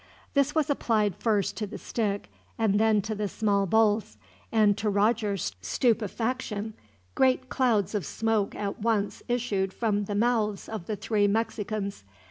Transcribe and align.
This 0.33 0.55
was 0.55 0.67
applied 0.71 1.15
first 1.15 1.55
to 1.57 1.67
the 1.67 1.77
stick, 1.77 2.31
and 2.57 2.79
then 2.79 3.03
to 3.03 3.13
the 3.13 3.27
small 3.27 3.67
bowls; 3.67 4.17
and, 4.51 4.75
to 4.79 4.89
Roger's 4.89 5.51
stupefaction, 5.61 6.73
great 7.13 7.49
clouds 7.49 7.93
of 7.93 8.03
smoke 8.03 8.55
at 8.55 8.81
once 8.81 9.21
issued 9.27 9.71
from 9.71 10.05
the 10.05 10.15
mouths 10.15 10.67
of 10.67 10.87
the 10.87 10.95
three 10.95 11.27
Mexicans. 11.27 12.03